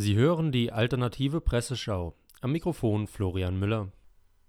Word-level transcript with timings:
Sie 0.00 0.14
hören 0.14 0.52
die 0.52 0.70
alternative 0.70 1.40
Presseschau. 1.40 2.14
Am 2.40 2.52
Mikrofon 2.52 3.08
Florian 3.08 3.58
Müller. 3.58 3.90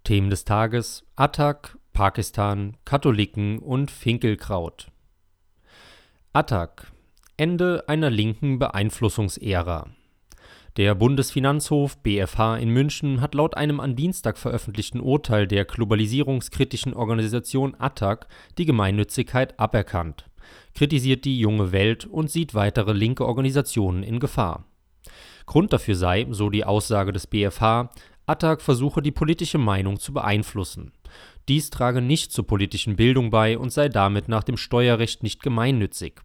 Themen 0.04 0.30
des 0.30 0.44
Tages: 0.44 1.04
Attac, 1.16 1.76
Pakistan, 1.92 2.76
Katholiken 2.84 3.58
und 3.58 3.90
Finkelkraut. 3.90 4.92
Attac. 6.32 6.92
Ende 7.36 7.82
einer 7.88 8.10
linken 8.10 8.60
Beeinflussungsära. 8.60 9.88
Der 10.76 10.94
Bundesfinanzhof 10.94 11.98
BFH 11.98 12.58
in 12.58 12.70
München 12.70 13.20
hat 13.20 13.34
laut 13.34 13.56
einem 13.56 13.80
am 13.80 13.96
Dienstag 13.96 14.38
veröffentlichten 14.38 15.00
Urteil 15.00 15.48
der 15.48 15.64
globalisierungskritischen 15.64 16.94
Organisation 16.94 17.74
Attac 17.76 18.28
die 18.56 18.66
Gemeinnützigkeit 18.66 19.58
aberkannt, 19.58 20.30
kritisiert 20.76 21.24
die 21.24 21.40
Junge 21.40 21.72
Welt 21.72 22.06
und 22.06 22.30
sieht 22.30 22.54
weitere 22.54 22.92
linke 22.92 23.26
Organisationen 23.26 24.04
in 24.04 24.20
Gefahr. 24.20 24.69
Grund 25.50 25.72
dafür 25.72 25.96
sei, 25.96 26.28
so 26.30 26.48
die 26.48 26.64
Aussage 26.64 27.10
des 27.10 27.26
BfH, 27.26 27.90
Attac 28.24 28.62
versuche 28.62 29.02
die 29.02 29.10
politische 29.10 29.58
Meinung 29.58 29.98
zu 29.98 30.12
beeinflussen. 30.12 30.92
Dies 31.48 31.70
trage 31.70 32.00
nicht 32.00 32.30
zur 32.30 32.46
politischen 32.46 32.94
Bildung 32.94 33.30
bei 33.30 33.58
und 33.58 33.72
sei 33.72 33.88
damit 33.88 34.28
nach 34.28 34.44
dem 34.44 34.56
Steuerrecht 34.56 35.24
nicht 35.24 35.42
gemeinnützig. 35.42 36.20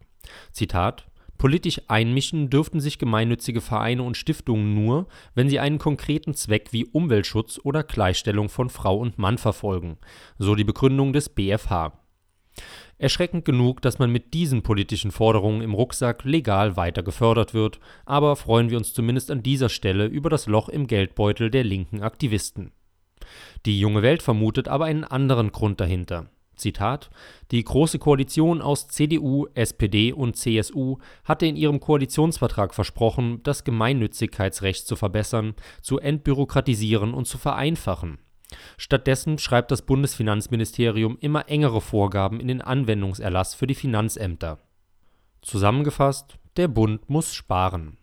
Zitat 0.52 1.08
Politisch 1.38 1.80
einmischen 1.88 2.50
dürften 2.50 2.78
sich 2.78 3.00
gemeinnützige 3.00 3.60
Vereine 3.60 4.04
und 4.04 4.16
Stiftungen 4.16 4.74
nur, 4.74 5.08
wenn 5.34 5.48
sie 5.48 5.58
einen 5.58 5.78
konkreten 5.78 6.32
Zweck 6.34 6.68
wie 6.72 6.86
Umweltschutz 6.86 7.58
oder 7.64 7.82
Gleichstellung 7.82 8.48
von 8.48 8.70
Frau 8.70 8.96
und 8.96 9.18
Mann 9.18 9.38
verfolgen, 9.38 9.98
so 10.38 10.54
die 10.54 10.62
Begründung 10.62 11.12
des 11.12 11.30
BfH. 11.30 11.98
Erschreckend 12.98 13.44
genug, 13.44 13.82
dass 13.82 13.98
man 13.98 14.10
mit 14.10 14.32
diesen 14.32 14.62
politischen 14.62 15.10
Forderungen 15.10 15.60
im 15.60 15.74
Rucksack 15.74 16.24
legal 16.24 16.76
weiter 16.76 17.02
gefördert 17.02 17.52
wird, 17.52 17.78
aber 18.06 18.36
freuen 18.36 18.70
wir 18.70 18.78
uns 18.78 18.94
zumindest 18.94 19.30
an 19.30 19.42
dieser 19.42 19.68
Stelle 19.68 20.06
über 20.06 20.30
das 20.30 20.46
Loch 20.46 20.68
im 20.68 20.86
Geldbeutel 20.86 21.50
der 21.50 21.64
linken 21.64 22.02
Aktivisten. 22.02 22.72
Die 23.66 23.78
junge 23.78 24.02
Welt 24.02 24.22
vermutet 24.22 24.68
aber 24.68 24.86
einen 24.86 25.04
anderen 25.04 25.52
Grund 25.52 25.80
dahinter. 25.80 26.30
Zitat: 26.56 27.10
Die 27.50 27.62
Große 27.62 27.98
Koalition 27.98 28.62
aus 28.62 28.88
CDU, 28.88 29.46
SPD 29.54 30.12
und 30.12 30.36
CSU 30.36 30.98
hatte 31.24 31.46
in 31.46 31.56
ihrem 31.56 31.80
Koalitionsvertrag 31.80 32.74
versprochen, 32.74 33.42
das 33.42 33.64
Gemeinnützigkeitsrecht 33.64 34.86
zu 34.86 34.96
verbessern, 34.96 35.54
zu 35.82 35.98
entbürokratisieren 35.98 37.12
und 37.12 37.26
zu 37.26 37.36
vereinfachen. 37.36 38.18
Stattdessen 38.76 39.38
schreibt 39.38 39.70
das 39.70 39.82
Bundesfinanzministerium 39.82 41.18
immer 41.20 41.48
engere 41.48 41.80
Vorgaben 41.80 42.40
in 42.40 42.48
den 42.48 42.62
Anwendungserlass 42.62 43.54
für 43.54 43.66
die 43.66 43.74
Finanzämter. 43.74 44.58
Zusammengefasst: 45.42 46.38
Der 46.56 46.68
Bund 46.68 47.08
muss 47.10 47.34
sparen. 47.34 47.98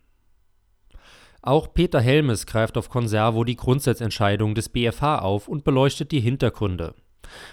Auch 1.42 1.74
Peter 1.74 2.00
Helmes 2.00 2.46
greift 2.46 2.78
auf 2.78 2.90
Conservo 2.90 3.44
die 3.44 3.58
Grundsatzentscheidung 3.58 4.56
des 4.56 4.70
BfH 4.70 5.20
auf 5.20 5.50
und 5.50 5.66
beleuchtet 5.66 6.12
die 6.12 6.22
Hintergründe. 6.22 6.96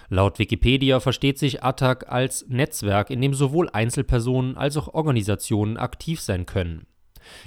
Laut 0.09 0.39
Wikipedia 0.39 0.99
versteht 0.99 1.39
sich 1.39 1.63
Attac 1.63 2.09
als 2.09 2.45
Netzwerk, 2.47 3.09
in 3.09 3.21
dem 3.21 3.33
sowohl 3.33 3.69
Einzelpersonen 3.69 4.57
als 4.57 4.77
auch 4.77 4.93
Organisationen 4.93 5.77
aktiv 5.77 6.21
sein 6.21 6.45
können. 6.45 6.87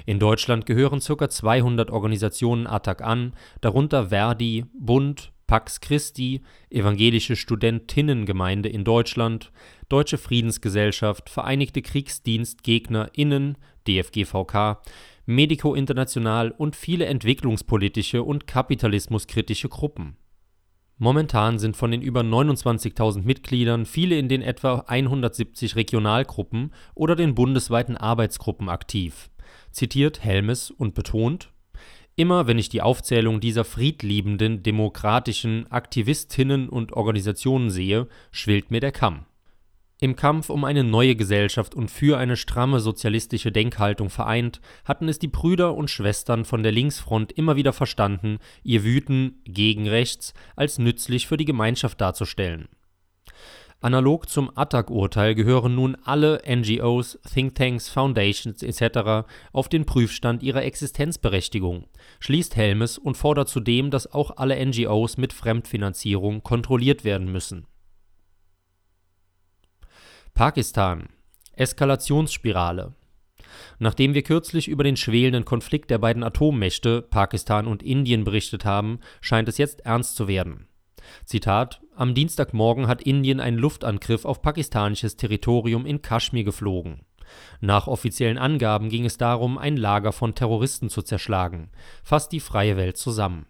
In 0.06 0.19
Deutschland 0.19 0.66
gehören 0.66 1.00
ca. 1.00 1.28
200 1.28 1.91
Organisationen 1.91 2.66
Attac 2.66 3.03
an, 3.03 3.34
darunter 3.60 4.09
Verdi, 4.09 4.66
Bund, 4.78 5.33
Pax 5.54 5.81
Christi, 5.81 6.41
Evangelische 6.69 7.37
Studentinnengemeinde 7.37 8.69
in 8.69 8.82
Deutschland, 8.82 9.53
Deutsche 9.88 10.19
Friedensgesellschaft, 10.19 11.31
Vereinigte 11.31 11.81
KriegsdienstgegnerInnen 11.81 13.56
(DFGVK), 13.87 14.82
Medico 15.26 15.76
International 15.76 16.50
und 16.50 16.75
viele 16.75 17.04
entwicklungspolitische 17.04 18.25
und 18.25 18.48
kapitalismuskritische 18.48 19.69
Gruppen. 19.69 20.16
Momentan 20.98 21.60
sind 21.60 21.76
von 21.76 21.92
den 21.92 22.03
über 22.03 22.22
29.000 22.22 23.22
Mitgliedern 23.22 23.86
viele 23.86 24.19
in 24.19 24.28
den 24.28 24.42
etwa 24.42 24.82
170 24.88 25.76
Regionalgruppen 25.76 26.72
oder 26.97 27.15
den 27.15 27.36
bundesweiten 27.36 27.97
Arbeitsgruppen 27.97 28.69
aktiv, 28.69 29.31
zitiert 29.71 30.25
Helmes 30.25 30.72
und 30.72 30.97
betont 30.97 31.53
Immer 32.17 32.47
wenn 32.47 32.59
ich 32.59 32.69
die 32.69 32.83
Aufzählung 32.83 33.41
dieser 33.41 33.65
friedliebenden, 33.65 34.63
demokratischen 34.63 35.71
Aktivistinnen 35.73 36.69
und 36.69 36.93
Organisationen 36.93 37.71
sehe, 37.71 38.07
schwillt 38.31 38.71
mir 38.71 38.81
der 38.81 38.93
Kamm. 38.93 39.27
Im 40.01 40.15
Kampf 40.15 40.49
um 40.51 40.65
eine 40.65 40.85
neue 40.85 41.17
Gesellschaft 41.17 41.75
und 41.75 41.91
für 41.91 42.19
eine 42.19 42.37
stramme 42.37 42.79
sozialistische 42.79 43.51
Denkhaltung 43.51 44.11
vereint, 44.11 44.61
hatten 44.85 45.09
es 45.09 45.19
die 45.19 45.29
Brüder 45.29 45.75
und 45.75 45.91
Schwestern 45.91 46.45
von 46.45 46.63
der 46.63 46.73
Linksfront 46.73 47.33
immer 47.33 47.57
wieder 47.57 47.73
verstanden, 47.73 48.39
ihr 48.63 48.85
Wüten 48.85 49.41
gegen 49.45 49.89
rechts 49.89 50.35
als 50.55 50.79
nützlich 50.79 51.27
für 51.27 51.37
die 51.37 51.47
Gemeinschaft 51.47 52.01
darzustellen 52.01 52.69
Analog 53.84 54.31
zum 54.31 54.50
Attac-Urteil 54.56 55.34
gehören 55.34 55.75
nun 55.75 55.95
alle 56.05 56.41
NGOs, 56.49 57.19
Thinktanks, 57.31 57.91
Foundations 57.91 58.62
etc. 58.62 59.28
auf 59.53 59.69
den 59.69 59.84
Prüfstand 59.84 60.43
ihrer 60.43 60.62
Existenzberechtigung, 60.62 61.84
schließt 62.19 62.56
Helmes 62.56 62.97
und 62.97 63.19
fordert 63.19 63.50
zudem, 63.50 63.91
dass 63.91 64.11
auch 64.11 64.39
alle 64.39 64.65
NGOs 64.65 65.19
mit 65.19 65.34
Fremdfinanzierung 65.34 66.43
kontrolliert 66.43 67.05
werden 67.05 67.31
müssen. 67.31 67.67
Pakistan 70.33 71.11
Eskalationsspirale 71.53 72.95
Nachdem 73.78 74.15
wir 74.15 74.22
kürzlich 74.22 74.66
über 74.66 74.83
den 74.83 74.97
schwelenden 74.97 75.45
Konflikt 75.45 75.91
der 75.91 75.99
beiden 75.99 76.22
Atommächte 76.22 77.03
Pakistan 77.03 77.66
und 77.66 77.83
Indien 77.83 78.25
berichtet 78.25 78.65
haben, 78.65 79.01
scheint 79.21 79.47
es 79.51 79.59
jetzt 79.59 79.81
ernst 79.81 80.16
zu 80.16 80.27
werden 80.27 80.69
Zitat: 81.25 81.81
Am 81.97 82.15
Dienstagmorgen 82.15 82.87
hat 82.87 83.03
Indien 83.03 83.41
einen 83.41 83.59
Luftangriff 83.59 84.25
auf 84.25 84.42
pakistanisches 84.42 85.16
Territorium 85.16 85.87
in 85.87 86.03
Kaschmir 86.03 86.44
geflogen. 86.44 87.03
Nach 87.60 87.87
offiziellen 87.87 88.38
Angaben 88.38 88.88
ging 88.88 89.04
es 89.04 89.16
darum, 89.16 89.59
ein 89.59 89.76
Lager 89.76 90.12
von 90.12 90.34
Terroristen 90.34 90.91
zu 90.91 91.03
zerschlagen, 91.03 91.70
fasst 92.03 92.32
die 92.32 92.41
freie 92.41 92.76
Welt 92.76 92.97
zusammen. 92.97 93.47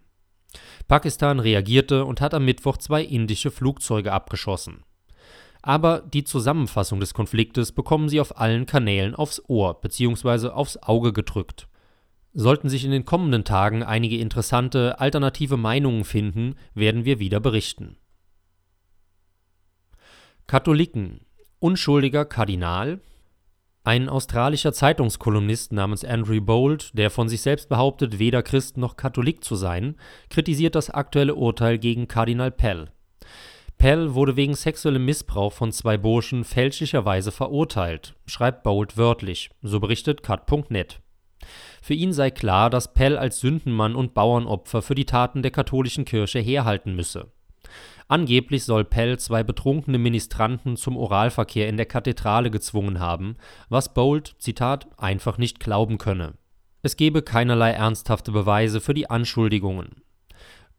Pakistan 0.86 1.40
reagierte 1.40 2.04
und 2.04 2.20
hat 2.20 2.34
am 2.34 2.44
Mittwoch 2.44 2.76
zwei 2.76 3.02
indische 3.02 3.50
Flugzeuge 3.50 4.12
abgeschossen. 4.12 4.84
Aber 5.62 6.00
die 6.00 6.24
Zusammenfassung 6.24 7.00
des 7.00 7.14
Konfliktes 7.14 7.72
bekommen 7.72 8.08
sie 8.08 8.20
auf 8.20 8.38
allen 8.38 8.66
Kanälen 8.66 9.14
aufs 9.14 9.42
Ohr 9.48 9.80
bzw. 9.80 10.48
aufs 10.48 10.76
Auge 10.76 11.12
gedrückt 11.12 11.68
Sollten 12.36 12.68
sich 12.68 12.84
in 12.84 12.90
den 12.90 13.04
kommenden 13.04 13.44
Tagen 13.44 13.84
einige 13.84 14.18
interessante 14.18 14.98
alternative 14.98 15.56
Meinungen 15.56 16.02
finden, 16.02 16.56
werden 16.74 17.04
wir 17.04 17.20
wieder 17.20 17.38
berichten. 17.38 17.96
Katholiken 20.48 21.20
Unschuldiger 21.60 22.24
Kardinal 22.24 23.00
Ein 23.84 24.08
australischer 24.08 24.72
Zeitungskolumnist 24.72 25.72
namens 25.72 26.04
Andrew 26.04 26.40
Bolt, 26.40 26.90
der 26.98 27.10
von 27.10 27.28
sich 27.28 27.40
selbst 27.40 27.68
behauptet, 27.68 28.18
weder 28.18 28.42
Christ 28.42 28.78
noch 28.78 28.96
Katholik 28.96 29.44
zu 29.44 29.54
sein, 29.54 29.94
kritisiert 30.28 30.74
das 30.74 30.90
aktuelle 30.90 31.36
Urteil 31.36 31.78
gegen 31.78 32.08
Kardinal 32.08 32.50
Pell. 32.50 32.90
Pell 33.78 34.14
wurde 34.14 34.34
wegen 34.34 34.54
sexuellem 34.54 35.04
Missbrauch 35.04 35.52
von 35.52 35.70
zwei 35.70 35.96
Burschen 35.96 36.42
fälschlicherweise 36.42 37.30
verurteilt, 37.30 38.16
schreibt 38.26 38.64
Bolt 38.64 38.96
wörtlich, 38.96 39.50
so 39.62 39.78
berichtet 39.78 40.24
cut.net. 40.24 41.00
Für 41.82 41.94
ihn 41.94 42.12
sei 42.12 42.30
klar, 42.30 42.70
dass 42.70 42.94
Pell 42.94 43.16
als 43.16 43.40
Sündenmann 43.40 43.94
und 43.94 44.14
Bauernopfer 44.14 44.82
für 44.82 44.94
die 44.94 45.06
Taten 45.06 45.42
der 45.42 45.50
katholischen 45.50 46.04
Kirche 46.04 46.38
herhalten 46.38 46.94
müsse. 46.94 47.32
Angeblich 48.06 48.64
soll 48.64 48.84
Pell 48.84 49.18
zwei 49.18 49.42
betrunkene 49.42 49.98
Ministranten 49.98 50.76
zum 50.76 50.96
Oralverkehr 50.96 51.68
in 51.68 51.76
der 51.76 51.86
Kathedrale 51.86 52.50
gezwungen 52.50 53.00
haben, 53.00 53.36
was 53.68 53.94
Bolt, 53.94 54.34
Zitat, 54.38 54.86
einfach 54.98 55.38
nicht 55.38 55.58
glauben 55.58 55.98
könne. 55.98 56.34
Es 56.82 56.96
gebe 56.96 57.22
keinerlei 57.22 57.70
ernsthafte 57.70 58.30
Beweise 58.30 58.80
für 58.82 58.92
die 58.92 59.08
Anschuldigungen. 59.08 60.02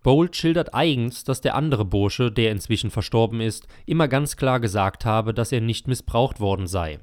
Bolt 0.04 0.36
schildert 0.36 0.76
eigens, 0.76 1.24
dass 1.24 1.42
der 1.42 1.56
andere 1.56 1.84
Bursche, 1.84 2.32
der 2.32 2.52
inzwischen 2.52 2.92
verstorben 2.92 3.42
ist, 3.42 3.68
immer 3.88 4.08
ganz 4.08 4.38
klar 4.38 4.60
gesagt 4.60 5.04
habe, 5.04 5.34
dass 5.34 5.52
er 5.52 5.62
nicht 5.62 5.88
missbraucht 5.88 6.40
worden 6.40 6.68
sei. 6.68 7.00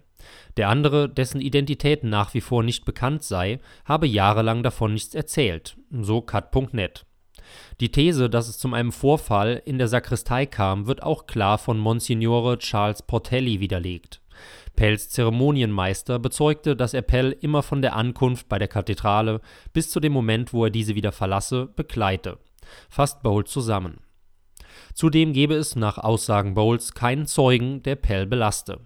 Der 0.57 0.69
andere, 0.69 1.09
dessen 1.09 1.41
Identität 1.41 2.05
nach 2.05 2.35
wie 2.35 2.41
vor 2.41 2.63
nicht 2.63 2.85
bekannt 2.85 3.23
sei, 3.23 3.61
habe 3.85 4.07
jahrelang 4.07 4.63
davon 4.63 4.95
nichts 4.95 5.15
erzählt, 5.15 5.77
so 5.91 6.21
cut.net. 6.21 7.07
Die 7.81 7.91
These, 7.91 8.31
dass 8.31 8.49
es 8.49 8.59
zu 8.59 8.73
einem 8.73 8.93
Vorfall 8.93 9.61
in 9.65 9.79
der 9.79 9.89
Sakristei 9.89 10.47
kam, 10.47 10.87
wird 10.87 11.03
auch 11.03 11.27
klar 11.27 11.59
von 11.59 11.79
Monsignore 11.79 12.59
Charles 12.59 13.03
Portelli 13.03 13.61
widerlegt. 13.61 14.21
Pells 14.77 15.11
Zeremonienmeister 15.11 16.19
bezeugte, 16.19 16.77
dass 16.77 16.95
er 16.95 17.03
Pell 17.03 17.37
immer 17.41 17.63
von 17.63 17.83
der 17.83 17.95
Ankunft 17.95 18.49
bei 18.49 18.59
der 18.59 18.69
Kathedrale 18.69 19.41
bis 19.73 19.91
zu 19.91 20.01
dem 20.01 20.13
Moment, 20.13 20.53
wo 20.53 20.65
er 20.65 20.71
diese 20.71 20.95
wieder 20.95 21.13
verlasse, 21.13 21.67
begleite. 21.67 22.39
Fasst 22.89 23.23
Bowl 23.23 23.45
zusammen. 23.45 24.01
Zudem 24.95 25.33
gebe 25.33 25.55
es 25.55 25.77
nach 25.77 25.99
Aussagen 25.99 26.55
Bowles 26.55 26.95
keinen 26.95 27.27
Zeugen, 27.27 27.83
der 27.83 27.97
Pell 27.97 28.27
belaste. 28.27 28.81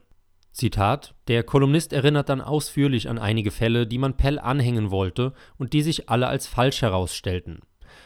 Zitat: 0.57 1.15
Der 1.29 1.43
Kolumnist 1.43 1.93
erinnert 1.93 2.31
dann 2.31 2.41
ausführlich 2.41 3.11
an 3.11 3.19
einige 3.19 3.51
Fälle, 3.51 3.87
die 3.87 3.99
man 3.99 4.17
Pell 4.17 4.39
anhängen 4.39 4.91
wollte 4.91 5.35
und 5.59 5.75
die 5.75 5.83
sich 5.83 6.09
alle 6.09 6.29
als 6.29 6.47
falsch 6.47 6.81
herausstellten. 6.81 7.61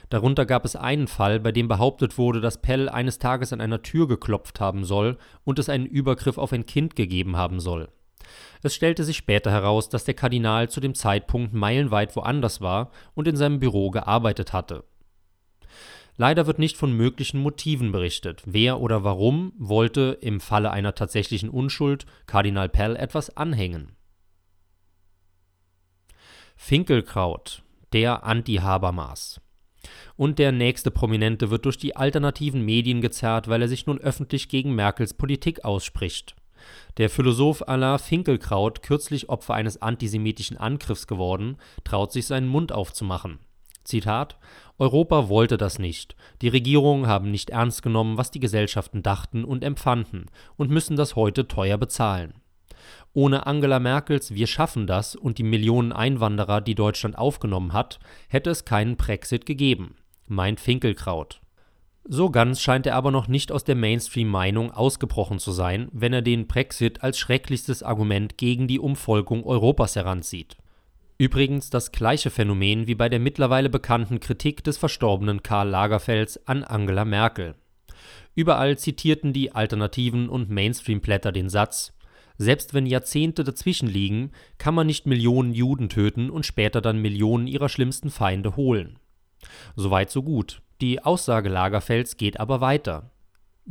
Darunter 0.08 0.47
gab 0.47 0.64
es 0.64 0.75
einen 0.75 1.06
Fall, 1.06 1.38
bei 1.38 1.52
dem 1.52 1.69
behauptet 1.69 2.19
wurde, 2.19 2.41
dass 2.41 2.61
Pell 2.61 2.88
eines 2.88 3.20
Tages 3.20 3.52
an 3.52 3.61
einer 3.61 3.82
Tür 3.82 4.08
geklopft 4.08 4.58
haben 4.58 4.82
soll 4.82 5.17
und 5.44 5.61
es 5.61 5.69
einen 5.69 5.87
Übergriff 5.87 6.38
auf 6.38 6.52
ein 6.52 6.67
Kind 6.67 6.97
gegeben 6.97 7.37
haben 7.37 7.61
soll. 7.61 7.88
Es 8.64 8.75
stellte 8.75 9.05
sich 9.05 9.19
später 9.19 9.52
heraus, 9.52 9.88
dass 9.88 10.05
der 10.05 10.14
Kardinal 10.14 10.69
zu 10.69 10.81
dem 10.81 10.97
Zeitpunkt 10.97 11.55
meilenweit 11.55 12.17
woanders 12.17 12.61
war 12.61 12.91
und 13.14 13.29
in 13.29 13.37
seinem 13.37 13.61
Büro 13.61 13.93
gearbeitet 13.93 14.52
hatte. 14.52 14.82
Leider 16.21 16.47
wird 16.47 16.59
nicht 16.59 16.77
von 16.77 16.93
möglichen 16.93 17.41
Motiven 17.41 17.93
berichtet. 17.93 18.43
Wer 18.45 18.79
oder 18.81 19.05
warum 19.05 19.55
wollte 19.57 20.19
im 20.21 20.39
Falle 20.39 20.71
einer 20.71 20.95
tatsächlichen 20.95 21.49
Unschuld 21.49 22.05
Kardinal 22.27 22.69
Pell 22.69 22.95
etwas 22.95 23.39
anhängen? 23.39 23.97
Finkelkraut, 26.57 27.63
der 27.95 28.23
Anti-Habermas. 28.25 29.41
Und 30.15 30.39
der 30.39 30.53
nächste 30.53 30.91
Prominente 30.91 31.49
wird 31.49 31.65
durch 31.65 31.79
die 31.79 31.97
alternativen 31.97 32.67
Medien 32.67 33.01
gezerrt, 33.01 33.49
weil 33.49 33.63
er 33.63 33.69
sich 33.69 33.87
nun 33.87 33.99
öffentlich 33.99 34.51
gegen 34.51 34.75
Merkels 34.75 35.15
Politik 35.15 35.65
ausspricht. 35.65 36.37
Der 36.99 37.09
Philosoph 37.09 37.67
Alain 37.67 37.99
Finkelkraut, 37.99 38.83
kürzlich 38.83 39.31
Opfer 39.31 39.55
eines 39.55 39.81
antisemitischen 39.81 40.59
Angriffs 40.59 41.07
geworden, 41.07 41.57
traut 41.83 42.13
sich 42.13 42.27
seinen 42.27 42.49
Mund 42.49 42.73
aufzumachen. 42.73 43.39
Zitat 43.85 44.38
Europa 44.79 45.29
wollte 45.29 45.56
das 45.56 45.79
nicht. 45.79 46.17
Die 46.43 46.49
Regierungen 46.49 47.06
haben 47.06 47.31
nicht 47.31 47.50
ernst 47.50 47.82
genommen, 47.82 48.17
was 48.17 48.31
die 48.31 48.41
Gesellschaften 48.41 49.03
dachten 49.03 49.44
und 49.44 49.62
empfanden 49.62 50.27
und 50.56 50.71
müssen 50.71 50.97
das 50.97 51.17
heute 51.17 51.49
teuer 51.49 51.79
bezahlen. 51.79 52.35
Ohne 53.12 53.47
Angela 53.47 53.79
Merkels 53.79 54.35
Wir 54.35 54.47
schaffen 54.47 54.87
das 54.87 55.17
und 55.17 55.38
die 55.38 55.43
Millionen 55.43 55.93
Einwanderer, 55.93 56.61
die 56.61 56.75
Deutschland 56.75 57.19
aufgenommen 57.19 57.73
hat, 57.73 57.99
hätte 58.29 58.50
es 58.50 58.65
keinen 58.65 58.97
Brexit 58.97 59.44
gegeben 59.47 59.97
meint 60.31 60.61
Finkelkraut. 60.61 61.41
So 62.05 62.31
ganz 62.31 62.61
scheint 62.61 62.87
er 62.87 62.97
aber 62.97 63.11
noch 63.11 63.29
nicht 63.29 63.53
aus 63.53 63.65
der 63.65 63.75
Mainstream-Meinung 63.75 64.71
ausgebrochen 64.71 65.38
zu 65.38 65.53
sein, 65.53 65.88
wenn 65.93 66.12
er 66.12 66.23
den 66.23 66.47
Brexit 66.47 67.03
als 67.03 67.19
schrecklichstes 67.19 67.83
Argument 67.83 68.38
gegen 68.38 68.67
die 68.67 68.81
Umvolkung 68.81 69.44
Europas 69.44 69.97
heranzieht. 69.97 70.56
Übrigens 71.21 71.69
das 71.69 71.93
gleiche 71.93 72.31
Phänomen 72.31 72.87
wie 72.87 72.95
bei 72.95 73.11
der 73.11 73.19
mittlerweile 73.19 73.69
bekannten 73.69 74.21
Kritik 74.21 74.65
des 74.65 74.79
verstorbenen 74.79 75.43
Karl 75.43 75.69
Lagerfelds 75.69 76.47
an 76.47 76.65
Angela 76.65 77.05
Merkel. 77.05 77.57
Überall 78.35 78.79
zitierten 78.79 79.35
die 79.35 79.53
Alternativen 79.53 80.31
und 80.31 80.49
Mainstream-Blätter 80.49 81.31
den 81.31 81.51
Satz: 81.51 81.93
Selbst 82.39 82.73
wenn 82.73 82.87
Jahrzehnte 82.87 83.45
dazwischen 83.45 83.87
liegen, 83.87 84.31
kann 84.57 84.75
man 84.75 84.87
nicht 84.87 85.05
Millionen 85.05 85.53
Juden 85.53 85.91
töten 85.91 86.31
und 86.31 86.47
später 86.47 86.81
dann 86.81 87.03
Millionen 87.03 87.47
ihrer 87.47 87.69
schlimmsten 87.69 88.09
Feinde 88.09 88.57
holen. 88.57 88.99
Soweit 89.77 90.11
so 90.11 90.23
gut. 90.23 90.63
Die 90.81 91.05
Aussage 91.05 91.51
Lagerfelds 91.51 92.17
geht 92.17 92.41
aber 92.41 92.63
weiter. 92.63 93.11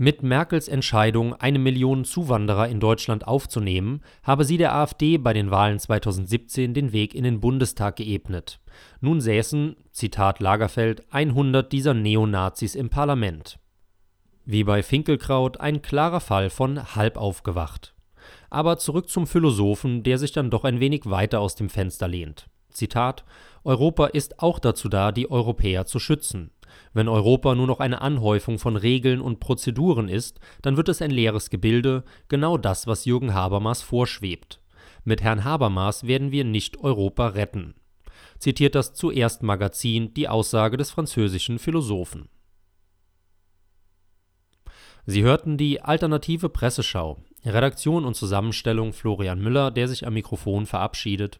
Mit 0.02 0.24
Merkels 0.24 0.70
Entscheidung, 0.70 1.34
eine 1.34 1.60
Million 1.60 2.06
Zuwanderer 2.06 2.70
in 2.70 2.80
Deutschland 2.80 3.28
aufzunehmen, 3.28 4.00
habe 4.24 4.46
sie 4.46 4.56
der 4.56 4.74
AfD 4.74 5.18
bei 5.18 5.34
den 5.34 5.52
Wahlen 5.52 5.78
2017 5.78 6.74
den 6.74 6.94
Weg 6.94 7.14
in 7.14 7.26
den 7.26 7.42
Bundestag 7.42 7.98
geebnet. 7.98 8.62
Nun 9.02 9.20
säßen, 9.20 9.76
Zitat 9.92 10.40
Lagerfeld, 10.40 11.04
100 11.12 11.70
dieser 11.70 11.94
Neonazis 11.94 12.76
im 12.76 12.90
Parlament. 12.90 13.60
Wie 14.46 14.64
bei 14.64 14.84
Finkelkraut 14.84 15.60
ein 15.60 15.82
klarer 15.82 16.22
Fall 16.22 16.50
von 16.50 16.96
halb 16.96 17.18
aufgewacht. 17.18 17.94
Aber 18.50 18.78
zurück 18.78 19.10
zum 19.10 19.28
Philosophen, 19.28 20.04
der 20.04 20.18
sich 20.18 20.32
dann 20.32 20.50
doch 20.50 20.64
ein 20.64 20.80
wenig 20.80 21.10
weiter 21.10 21.42
aus 21.42 21.56
dem 21.56 21.70
Fenster 21.70 22.08
lehnt. 22.08 22.48
Zitat 22.70 23.24
Europa 23.64 24.08
ist 24.08 24.40
auch 24.40 24.60
dazu 24.60 24.90
da, 24.90 25.12
die 25.12 25.30
Europäer 25.30 25.86
zu 25.86 26.00
schützen. 26.00 26.52
Wenn 26.94 27.08
Europa 27.08 27.56
nur 27.56 27.68
noch 27.68 27.80
eine 27.80 28.02
Anhäufung 28.02 28.60
von 28.60 28.76
Regeln 28.76 29.22
und 29.22 29.40
Prozeduren 29.40 30.08
ist, 30.08 30.40
dann 30.62 30.78
wird 30.78 30.90
es 30.90 31.02
ein 31.02 31.12
leeres 31.12 31.50
Gebilde, 31.50 32.04
genau 32.28 32.58
das, 32.58 32.88
was 32.88 33.06
Jürgen 33.06 33.34
Habermas 33.34 33.82
vorschwebt. 33.82 34.62
Mit 35.04 35.22
Herrn 35.22 35.44
Habermas 35.44 36.08
werden 36.08 36.32
wir 36.32 36.44
nicht 36.44 36.80
Europa 36.80 37.28
retten. 37.28 37.76
Zitiert 38.38 38.76
das 38.76 38.94
zuerst 38.94 39.44
Magazin 39.44 40.14
die 40.14 40.28
Aussage 40.28 40.78
des 40.78 40.92
französischen 40.92 41.60
Philosophen. 41.60 42.30
Sie 45.06 45.24
hörten 45.24 45.58
die 45.58 45.82
alternative 45.82 46.50
Presseschau. 46.50 47.18
Redaktion 47.46 48.06
und 48.06 48.16
Zusammenstellung 48.16 48.94
Florian 48.94 49.42
Müller, 49.42 49.72
der 49.72 49.88
sich 49.88 50.06
am 50.06 50.14
Mikrofon 50.14 50.66
verabschiedet. 50.66 51.40